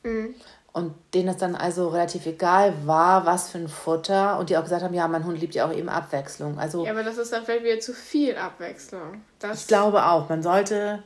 [0.04, 0.36] Mhm.
[0.72, 4.40] Und denen es dann also relativ egal war, was für ein Futter.
[4.40, 6.58] Und die auch gesagt haben, ja, mein Hund liebt ja auch eben Abwechslung.
[6.58, 9.22] Also, ja, aber das ist dann vielleicht wieder zu viel Abwechslung.
[9.38, 11.04] Das ich glaube auch, man sollte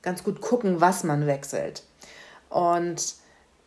[0.00, 1.82] ganz gut gucken, was man wechselt.
[2.48, 3.14] Und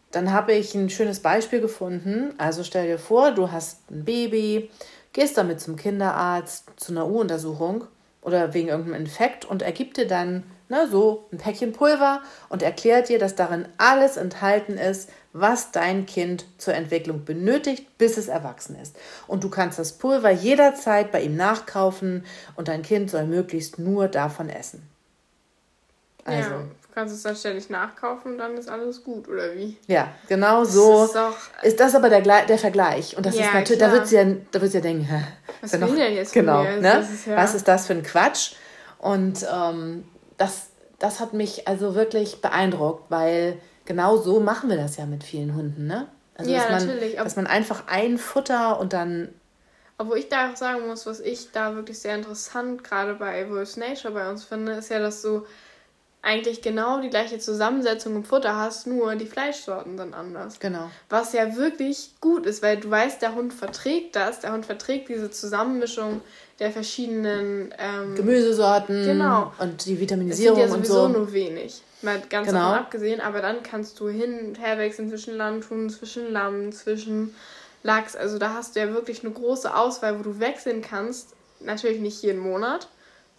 [0.10, 2.34] dann habe ich ein schönes Beispiel gefunden.
[2.40, 4.72] Also stell dir vor, du hast ein Baby,
[5.14, 7.86] gehst damit zum Kinderarzt, zu einer U-Untersuchung
[8.22, 12.64] oder wegen irgendeinem Infekt und er gibt dir dann ne, so ein Päckchen Pulver und
[12.64, 18.28] erklärt dir, dass darin alles enthalten ist, was dein Kind zur Entwicklung benötigt, bis es
[18.28, 18.96] erwachsen ist.
[19.28, 24.08] Und du kannst das Pulver jederzeit bei ihm nachkaufen und dein Kind soll möglichst nur
[24.08, 24.88] davon essen.
[26.26, 29.78] Also, ja kannst es dann ständig nachkaufen und dann ist alles gut, oder wie?
[29.88, 31.06] Ja, genau so.
[31.06, 33.18] Ist, doch, ist, das aber der, der Vergleich.
[33.18, 33.92] Und das ja, ist natürlich, klar.
[33.92, 35.26] da wird sie ja, da wird sie ja denken,
[35.62, 36.80] was will noch, denn jetzt genau, mir?
[36.80, 37.00] Ne?
[37.00, 38.54] Ist, ja Was ist das für ein Quatsch?
[39.00, 40.06] Und ähm,
[40.38, 40.68] das,
[41.00, 45.56] das hat mich also wirklich beeindruckt, weil genau so machen wir das ja mit vielen
[45.56, 46.08] Hunden, ne?
[46.36, 47.16] Also, ja, dass man, natürlich.
[47.16, 49.30] Dass man einfach ein Futter und dann
[50.00, 53.78] obwohl ich da auch sagen muss, was ich da wirklich sehr interessant gerade bei Wolf's
[53.78, 55.46] Nature bei uns finde, ist ja, dass du
[56.24, 60.58] eigentlich genau die gleiche Zusammensetzung im Futter hast, nur die Fleischsorten sind anders.
[60.60, 60.90] Genau.
[61.10, 65.10] Was ja wirklich gut ist, weil du weißt, der Hund verträgt das, der Hund verträgt
[65.10, 66.22] diese Zusammenmischung
[66.60, 69.52] der verschiedenen ähm, Gemüsesorten genau.
[69.60, 71.20] und die Vitaminisierung das sind ja sowieso und so.
[71.20, 71.82] nur wenig.
[72.02, 72.62] Mal ganz genau.
[72.62, 77.36] davon abgesehen, aber dann kannst du hin und her wechseln zwischen Landhuhn, zwischen Lamm, zwischen
[77.84, 78.16] Lachs.
[78.16, 81.34] Also da hast du ja wirklich eine große Auswahl, wo du wechseln kannst.
[81.60, 82.88] Natürlich nicht jeden Monat,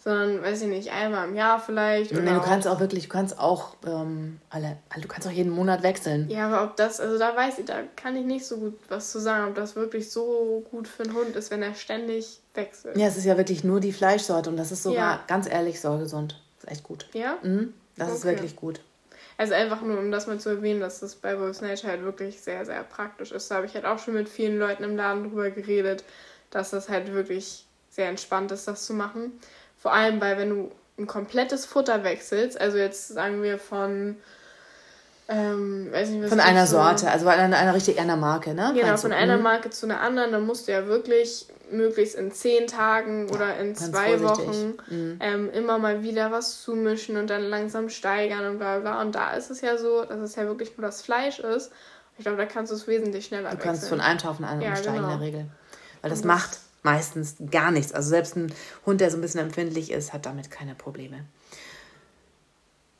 [0.05, 2.11] sondern weiß ich nicht, einmal im Jahr vielleicht.
[2.11, 5.81] Oder du kannst auch wirklich, du kannst auch ähm, alle, du kannst auch jeden Monat
[5.81, 6.29] wechseln.
[6.29, 9.11] Ja, aber ob das, also da weiß ich, da kann ich nicht so gut was
[9.11, 12.95] zu sagen, ob das wirklich so gut für einen Hund ist, wenn er ständig wechselt.
[12.97, 15.23] Ja, es ist ja wirklich nur die Fleischsorte und das ist sogar ja.
[15.25, 16.39] ganz ehrlich so gesund.
[16.57, 17.07] Das ist echt gut.
[17.13, 17.39] Ja?
[17.41, 18.17] Mhm, das okay.
[18.17, 18.81] ist wirklich gut.
[19.37, 22.39] Also einfach nur, um das mal zu erwähnen, dass das bei Wolf's Nature halt wirklich
[22.39, 23.49] sehr, sehr praktisch ist.
[23.49, 26.03] Da habe ich halt auch schon mit vielen Leuten im Laden drüber geredet,
[26.51, 29.33] dass das halt wirklich sehr entspannt ist, das zu machen.
[29.85, 34.15] Vor allem, weil wenn du ein komplettes Futter wechselst, also jetzt sagen wir von
[35.27, 38.71] ähm, weiß nicht, was von einer so, Sorte, also einer, einer richtig einer Marke, ne?
[38.73, 39.43] Genau, von einer mhm.
[39.43, 43.75] Marke zu einer anderen, dann musst du ja wirklich möglichst in zehn Tagen oder in
[43.75, 45.19] zwei Wochen mhm.
[45.19, 48.99] ähm, immer mal wieder was zumischen und dann langsam steigern und bla bla.
[49.01, 51.71] Und da ist es ja so, dass es ja wirklich nur das Fleisch ist.
[52.17, 54.69] Ich glaube, da kannst du es wesentlich schneller Du kannst von einem Taufen an ja,
[54.69, 55.13] umsteigen genau.
[55.13, 55.45] in der Regel.
[56.01, 57.91] Weil das, das macht meistens gar nichts.
[57.91, 58.53] Also selbst ein
[58.85, 61.25] Hund, der so ein bisschen empfindlich ist, hat damit keine Probleme.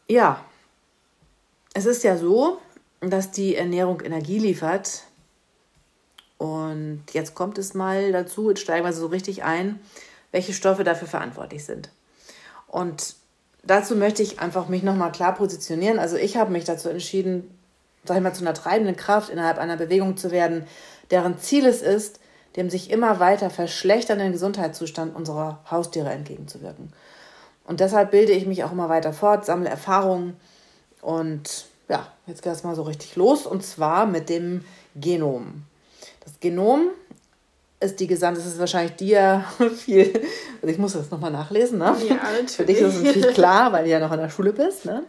[0.09, 0.43] Ja,
[1.73, 2.59] es ist ja so,
[2.99, 5.03] dass die Ernährung Energie liefert.
[6.37, 9.79] Und jetzt kommt es mal dazu, jetzt steigen wir so richtig ein,
[10.31, 11.89] welche Stoffe dafür verantwortlich sind.
[12.67, 13.15] Und
[13.63, 15.99] dazu möchte ich einfach mich nochmal klar positionieren.
[15.99, 17.55] Also ich habe mich dazu entschieden,
[18.03, 20.65] sag ich mal, zu einer treibenden Kraft innerhalb einer Bewegung zu werden,
[21.11, 22.19] deren Ziel es ist,
[22.55, 26.93] dem sich immer weiter verschlechternden Gesundheitszustand unserer Haustiere entgegenzuwirken.
[27.65, 30.37] Und deshalb bilde ich mich auch immer weiter fort, sammle Erfahrungen
[31.01, 34.63] und ja, jetzt geht es mal so richtig los und zwar mit dem
[34.95, 35.63] Genom.
[36.23, 36.89] Das Genom
[37.79, 39.43] ist die gesamte, das ist wahrscheinlich dir
[39.75, 40.13] viel,
[40.61, 41.95] also ich muss das nochmal nachlesen, ne?
[42.07, 42.51] Ja, natürlich.
[42.51, 45.03] Für dich ist es natürlich klar, weil du ja noch in der Schule bist, ne?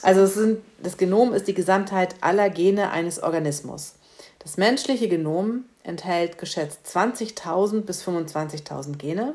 [0.00, 0.06] So.
[0.06, 3.94] Also sind, das Genom ist die Gesamtheit aller Gene eines Organismus.
[4.40, 9.34] Das menschliche Genom enthält geschätzt 20.000 bis 25.000 Gene.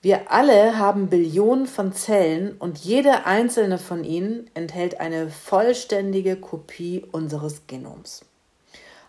[0.00, 7.04] Wir alle haben Billionen von Zellen und jede einzelne von ihnen enthält eine vollständige Kopie
[7.10, 8.24] unseres Genoms.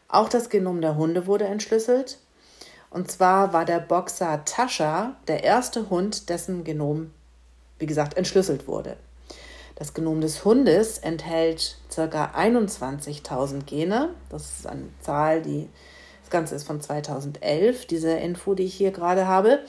[0.07, 2.17] Auch das Genom der Hunde wurde entschlüsselt.
[2.89, 7.11] Und zwar war der Boxer Tascha der erste Hund, dessen Genom,
[7.77, 8.97] wie gesagt, entschlüsselt wurde.
[9.75, 12.31] Das Genom des Hundes enthält ca.
[12.35, 14.09] 21.000 Gene.
[14.29, 15.69] Das ist eine Zahl, die
[16.29, 19.61] das Ganze ist von 2011, diese Info, die ich hier gerade habe.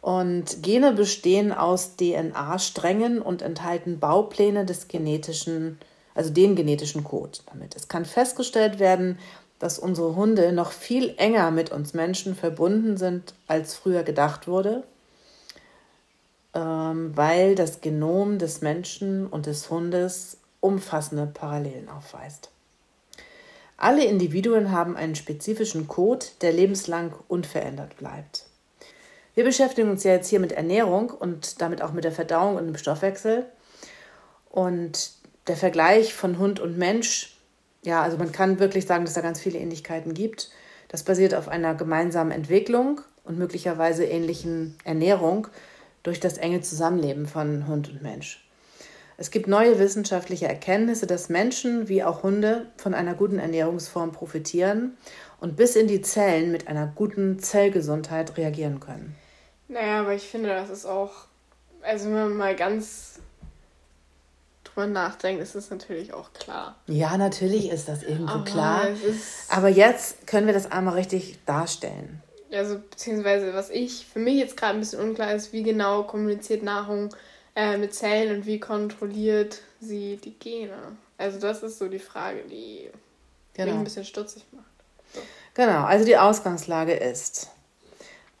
[0.00, 5.78] Und Gene bestehen aus DNA-Strängen und enthalten Baupläne des genetischen,
[6.14, 7.76] also den genetischen Code damit.
[7.76, 9.18] Es kann festgestellt werden,
[9.58, 14.84] dass unsere Hunde noch viel enger mit uns Menschen verbunden sind, als früher gedacht wurde,
[16.54, 22.48] ähm, weil das Genom des Menschen und des Hundes umfassende Parallelen aufweist.
[23.82, 28.46] Alle Individuen haben einen spezifischen Code, der lebenslang unverändert bleibt.
[29.34, 32.66] Wir beschäftigen uns ja jetzt hier mit Ernährung und damit auch mit der Verdauung und
[32.66, 33.44] dem Stoffwechsel.
[34.48, 35.10] Und
[35.48, 37.36] der Vergleich von Hund und Mensch,
[37.82, 40.52] ja, also man kann wirklich sagen, dass da ganz viele Ähnlichkeiten gibt.
[40.86, 45.48] Das basiert auf einer gemeinsamen Entwicklung und möglicherweise ähnlichen Ernährung
[46.04, 48.41] durch das enge Zusammenleben von Hund und Mensch.
[49.22, 54.96] Es gibt neue wissenschaftliche Erkenntnisse, dass Menschen wie auch Hunde von einer guten Ernährungsform profitieren
[55.38, 59.14] und bis in die Zellen mit einer guten Zellgesundheit reagieren können.
[59.68, 61.12] Naja, aber ich finde, das ist auch,
[61.82, 63.20] also wenn man mal ganz
[64.64, 66.74] drüber nachdenkt, ist es natürlich auch klar.
[66.88, 68.88] Ja, natürlich ist das irgendwo aber klar.
[69.48, 72.20] aber jetzt können wir das einmal richtig darstellen.
[72.50, 76.64] Also, beziehungsweise, was ich für mich jetzt gerade ein bisschen unklar ist, wie genau kommuniziert
[76.64, 77.14] Nahrung
[77.54, 80.96] äh, mit Zellen und wie kontrolliert sie die Gene.
[81.18, 82.88] Also, das ist so die Frage, die
[83.54, 83.70] genau.
[83.70, 84.66] mich ein bisschen stutzig macht.
[85.14, 85.20] So.
[85.54, 87.50] Genau, also die Ausgangslage ist,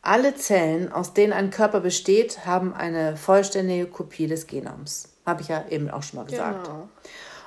[0.00, 5.08] alle Zellen, aus denen ein Körper besteht, haben eine vollständige Kopie des Genoms.
[5.24, 6.66] Habe ich ja eben auch schon mal gesagt.
[6.66, 6.88] Genau.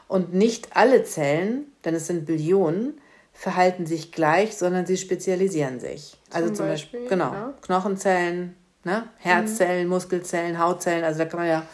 [0.08, 3.02] Und nicht alle Zellen, denn es sind Billionen,
[3.34, 6.12] verhalten sich gleich, sondern sie spezialisieren sich.
[6.30, 7.54] Zum also zum Beispiel, Beispiel genau, ja.
[7.62, 9.10] Knochenzellen, ne?
[9.18, 9.90] Herzzellen, mhm.
[9.90, 11.66] Muskelzellen, Hautzellen, also da kann man ja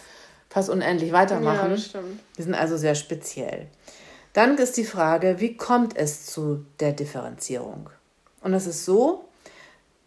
[0.49, 1.69] fast unendlich weitermachen.
[1.69, 2.19] Ja, das stimmt.
[2.37, 3.67] Die sind also sehr speziell.
[4.33, 7.89] Dann ist die Frage, wie kommt es zu der Differenzierung?
[8.41, 9.25] Und es ist so,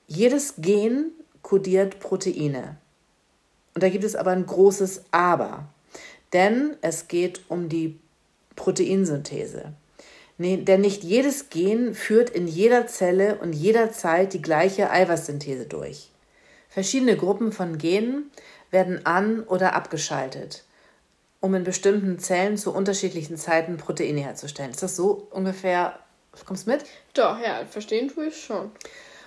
[0.06, 1.12] jedes Gen
[1.42, 2.76] kodiert Proteine.
[3.74, 5.68] Und da gibt es aber ein großes Aber.
[6.32, 7.98] Denn es geht um die
[8.56, 9.72] Proteinsynthese.
[10.36, 16.10] Nee, denn nicht jedes Gen führt in jeder Zelle und jederzeit die gleiche Eiweißsynthese durch.
[16.74, 18.32] Verschiedene Gruppen von Genen
[18.72, 20.64] werden an- oder abgeschaltet,
[21.38, 24.72] um in bestimmten Zellen zu unterschiedlichen Zeiten Proteine herzustellen.
[24.72, 26.00] Ist das so ungefähr?
[26.44, 26.84] Kommst du mit?
[27.12, 28.72] Doch, ja, verstehen tue ich schon.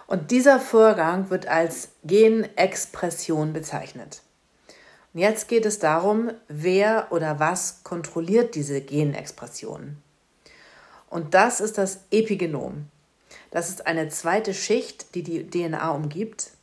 [0.07, 4.23] Und dieser Vorgang wird als Genexpression bezeichnet.
[5.13, 9.95] Und jetzt geht es darum, wer oder was kontrolliert diese Genexpression.
[11.09, 12.87] Und das ist das Epigenom.
[13.51, 16.56] Das ist eine zweite Schicht, die die DNA umgibt.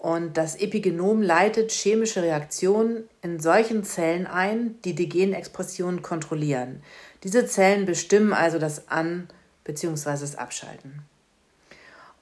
[0.00, 6.82] Und das Epigenom leitet chemische Reaktionen in solchen Zellen ein, die die Genexpression kontrollieren.
[7.22, 9.28] Diese Zellen bestimmen also das An-
[9.64, 10.12] bzw.
[10.12, 11.02] das Abschalten.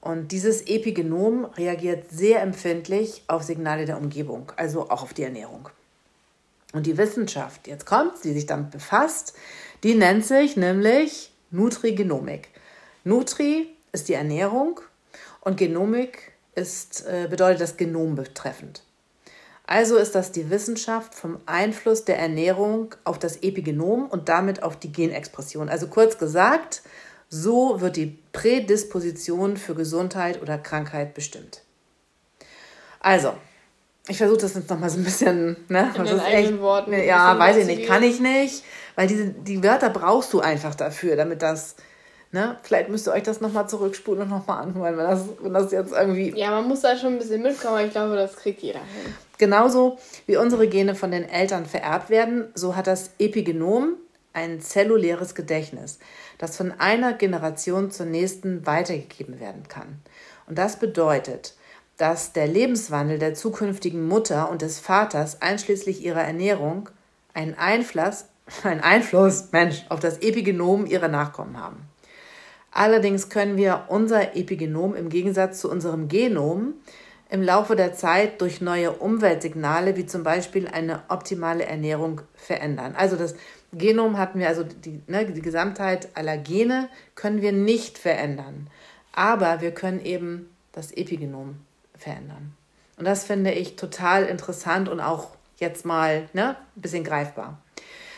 [0.01, 5.69] Und dieses Epigenom reagiert sehr empfindlich auf Signale der Umgebung, also auch auf die Ernährung.
[6.73, 9.33] Und die Wissenschaft, jetzt kommt, die sich damit befasst,
[9.83, 12.49] die nennt sich nämlich Nutrigenomik.
[13.05, 14.81] Nutri ist die Ernährung
[15.39, 18.83] und Genomik ist, äh, bedeutet das Genom betreffend.
[19.65, 24.77] Also ist das die Wissenschaft vom Einfluss der Ernährung auf das Epigenom und damit auf
[24.77, 25.69] die Genexpression.
[25.69, 26.81] Also kurz gesagt,
[27.29, 31.61] so wird die Prädisposition für Gesundheit oder Krankheit bestimmt.
[32.99, 33.33] Also,
[34.07, 35.93] ich versuche das jetzt nochmal so ein bisschen, ne?
[35.95, 36.91] In den echt, Worten.
[36.91, 38.63] Ja, weiß ich nicht, kann ich nicht,
[38.95, 41.75] weil diese, die Wörter brauchst du einfach dafür, damit das,
[42.31, 42.57] ne?
[42.63, 45.91] Vielleicht müsst ihr euch das nochmal zurückspulen und nochmal anhören, wenn das, wenn das jetzt
[45.91, 46.37] irgendwie.
[46.37, 49.13] Ja, man muss da schon ein bisschen mitkommen, aber ich glaube, das kriegt jeder hin.
[49.37, 53.93] Genauso wie unsere Gene von den Eltern vererbt werden, so hat das Epigenom
[54.33, 55.99] ein zelluläres Gedächtnis,
[56.37, 60.01] das von einer Generation zur nächsten weitergegeben werden kann.
[60.47, 61.55] Und das bedeutet,
[61.97, 66.89] dass der Lebenswandel der zukünftigen Mutter und des Vaters einschließlich ihrer Ernährung
[67.33, 68.25] einen Einfluss,
[68.63, 71.88] einen Einfluss Mensch, auf das Epigenom ihrer Nachkommen haben.
[72.71, 76.73] Allerdings können wir unser Epigenom im Gegensatz zu unserem Genom
[77.29, 82.95] im Laufe der Zeit durch neue Umweltsignale, wie zum Beispiel eine optimale Ernährung, verändern.
[82.97, 83.35] Also das
[83.71, 88.67] Genom hatten wir, also die, ne, die Gesamtheit aller Gene können wir nicht verändern.
[89.13, 91.55] Aber wir können eben das Epigenom
[91.95, 92.53] verändern.
[92.97, 97.61] Und das finde ich total interessant und auch jetzt mal ne, ein bisschen greifbar.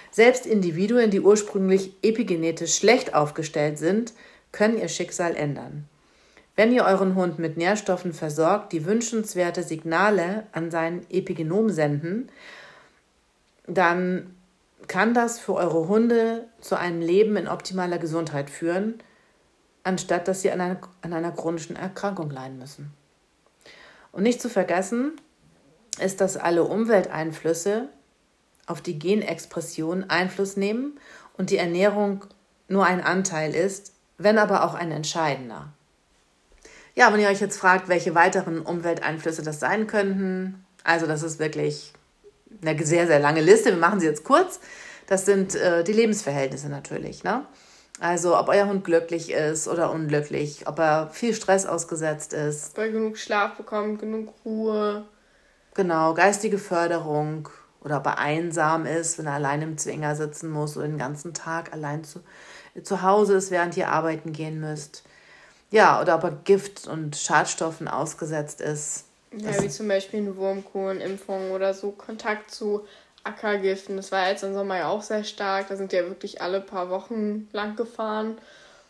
[0.10, 4.14] Selbst Individuen, die ursprünglich epigenetisch schlecht aufgestellt sind,
[4.52, 5.88] können ihr Schicksal ändern.
[6.56, 12.30] Wenn ihr euren Hund mit Nährstoffen versorgt, die wünschenswerte Signale an sein Epigenom senden,
[13.68, 14.36] dann
[14.88, 18.96] kann das für eure Hunde zu einem Leben in optimaler Gesundheit führen,
[19.84, 22.92] anstatt dass sie an einer, an einer chronischen Erkrankung leiden müssen.
[24.12, 25.14] Und nicht zu vergessen
[26.00, 27.90] ist, dass alle Umwelteinflüsse
[28.68, 31.00] auf die Genexpression Einfluss nehmen
[31.38, 32.26] und die Ernährung
[32.68, 35.70] nur ein Anteil ist, wenn aber auch ein entscheidender.
[36.96, 41.40] Ja, wenn ihr euch jetzt fragt, welche weiteren Umwelteinflüsse das sein könnten, also das ist
[41.40, 41.94] wirklich
[42.62, 43.70] eine sehr, sehr lange Liste.
[43.70, 44.60] Wir machen sie jetzt kurz.
[45.08, 47.24] Das sind äh, die Lebensverhältnisse natürlich.
[47.24, 47.46] Ne?
[48.00, 52.72] Also ob euer Hund glücklich ist oder unglücklich, ob er viel Stress ausgesetzt ist.
[52.72, 55.06] Ob er genug Schlaf bekommt, genug Ruhe.
[55.76, 57.48] Genau, geistige Förderung
[57.82, 61.34] oder ob er einsam ist, wenn er allein im Zwinger sitzen muss oder den ganzen
[61.34, 62.22] Tag allein zu,
[62.84, 65.04] zu Hause ist, während ihr arbeiten gehen müsst.
[65.70, 69.06] Ja, oder ob er Gift und Schadstoffen ausgesetzt ist.
[69.36, 72.86] Ja, wie zum Beispiel eine Wurmkuhlenimpfung oder so Kontakt zu
[73.24, 73.96] Ackergiften.
[73.96, 75.70] Das war jetzt im Sommer ja auch sehr stark.
[75.70, 78.38] Da sind die ja wirklich alle paar Wochen lang gefahren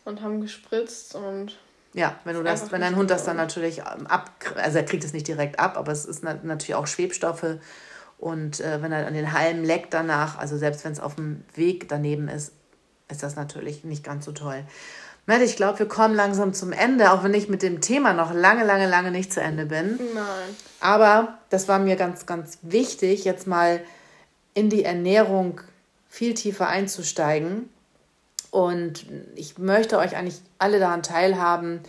[0.05, 1.57] und haben gespritzt und
[1.93, 5.11] ja, wenn du das, wenn dein Hund das dann natürlich ab, also er kriegt es
[5.11, 7.57] nicht direkt ab, aber es ist natürlich auch Schwebstoffe
[8.17, 11.43] und äh, wenn er an den Halm leckt danach, also selbst wenn es auf dem
[11.53, 12.53] Weg daneben ist,
[13.11, 14.63] ist das natürlich nicht ganz so toll.
[15.27, 18.33] Matt, ich glaube, wir kommen langsam zum Ende, auch wenn ich mit dem Thema noch
[18.33, 19.99] lange, lange, lange nicht zu Ende bin.
[20.13, 20.55] Nein.
[20.79, 23.81] Aber das war mir ganz, ganz wichtig, jetzt mal
[24.53, 25.61] in die Ernährung
[26.09, 27.69] viel tiefer einzusteigen.
[28.49, 31.81] Und ich möchte euch eigentlich alle daran teilhaben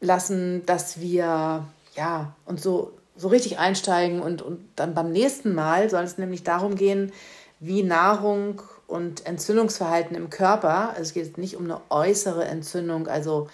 [0.00, 1.64] lassen, dass wir
[1.96, 6.44] ja uns so, so richtig einsteigen und, und dann beim nächsten Mal soll es nämlich
[6.44, 7.12] darum gehen,
[7.58, 13.48] wie Nahrung und Entzündungsverhalten im Körper, also es geht nicht um eine äußere Entzündung, also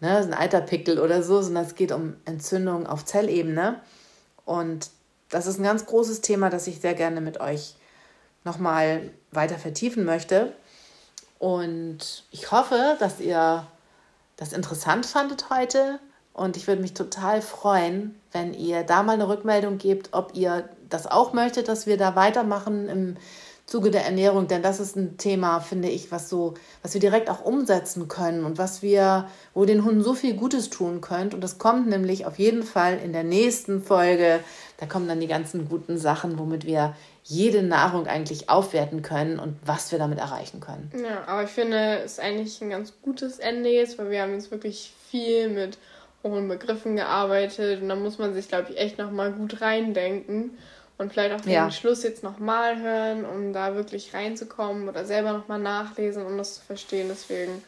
[0.00, 3.80] ne, ein Eiterpickel oder so, sondern es geht um Entzündung auf Zellebene.
[4.44, 4.90] Und
[5.30, 7.76] das ist ein ganz großes Thema, das ich sehr gerne mit euch
[8.44, 10.52] nochmal weiter vertiefen möchte.
[11.38, 13.66] Und ich hoffe, dass ihr
[14.36, 16.00] das interessant fandet heute.
[16.34, 20.68] Und ich würde mich total freuen, wenn ihr da mal eine Rückmeldung gebt, ob ihr
[20.88, 23.16] das auch möchtet, dass wir da weitermachen im
[23.72, 27.30] Zuge der Ernährung, denn das ist ein Thema, finde ich, was so, was wir direkt
[27.30, 31.32] auch umsetzen können und was wir, wo den Hunden so viel Gutes tun könnt.
[31.32, 34.40] Und das kommt nämlich auf jeden Fall in der nächsten Folge.
[34.76, 39.56] Da kommen dann die ganzen guten Sachen, womit wir jede Nahrung eigentlich aufwerten können und
[39.64, 40.92] was wir damit erreichen können.
[40.94, 44.34] Ja, aber ich finde, es ist eigentlich ein ganz gutes Ende jetzt, weil wir haben
[44.34, 45.78] jetzt wirklich viel mit
[46.22, 50.50] hohen Begriffen gearbeitet und da muss man sich, glaube ich, echt nochmal gut reindenken
[51.02, 51.70] und vielleicht auch den ja.
[51.70, 56.60] Schluss jetzt nochmal hören, um da wirklich reinzukommen oder selber nochmal nachlesen, um das zu
[56.62, 57.08] verstehen.
[57.10, 57.62] Deswegen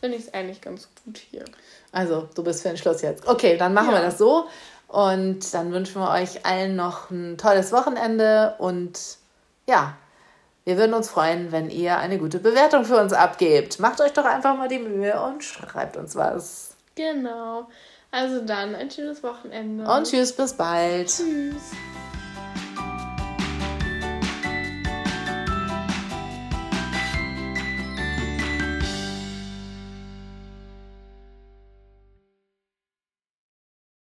[0.00, 1.44] finde ich es eigentlich ganz gut hier.
[1.92, 3.26] Also, du bist für den Schluss jetzt.
[3.26, 3.98] Okay, dann machen ja.
[3.98, 4.46] wir das so.
[4.88, 8.98] Und dann wünschen wir euch allen noch ein tolles Wochenende und
[9.66, 9.94] ja,
[10.64, 13.80] wir würden uns freuen, wenn ihr eine gute Bewertung für uns abgebt.
[13.80, 16.74] Macht euch doch einfach mal die Mühe und schreibt uns was.
[16.94, 17.68] Genau.
[18.10, 19.84] Also dann ein schönes Wochenende.
[19.90, 21.08] Und tschüss, bis bald.
[21.08, 21.72] Tschüss.